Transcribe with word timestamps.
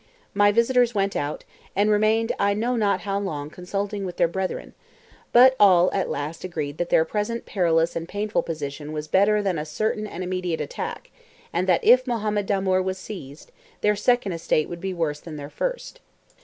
My 0.33 0.51
visitors 0.51 0.95
went 0.95 1.15
out, 1.15 1.43
and 1.75 1.91
remained 1.91 2.31
I 2.39 2.55
know 2.55 2.75
not 2.75 3.01
how 3.01 3.19
long 3.19 3.51
consulting 3.51 4.03
with 4.03 4.17
their 4.17 4.27
brethren, 4.27 4.73
but 5.31 5.55
all 5.59 5.91
at 5.93 6.09
last 6.09 6.43
agreed 6.43 6.79
that 6.79 6.89
their 6.89 7.05
present 7.05 7.45
perilous 7.45 7.95
and 7.95 8.09
painful 8.09 8.41
position 8.41 8.93
was 8.93 9.07
better 9.07 9.43
than 9.43 9.59
a 9.59 9.63
certain 9.63 10.07
and 10.07 10.23
immediate 10.23 10.59
attack, 10.59 11.11
and 11.53 11.69
that 11.69 11.83
if 11.83 12.07
Mohammed 12.07 12.47
Damoor 12.47 12.81
was 12.81 12.97
seized, 12.97 13.51
their 13.81 13.95
second 13.95 14.31
estate 14.31 14.67
would 14.67 14.81
be 14.81 14.91
worse 14.91 15.19
than 15.19 15.35
their 15.35 15.51
first. 15.51 15.99